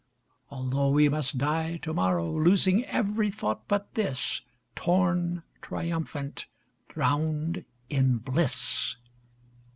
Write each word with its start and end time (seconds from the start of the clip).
Although 0.49 0.89
we 0.89 1.09
must 1.09 1.37
die 1.37 1.77
to 1.83 1.93
morrow, 1.93 2.27
Losing 2.31 2.83
every 2.85 3.29
thought 3.29 3.67
but 3.67 3.93
this; 3.93 4.41
Torn, 4.75 5.43
triumphant, 5.61 6.47
drowned 6.89 7.65
in 7.87 8.17
bliss. 8.17 8.95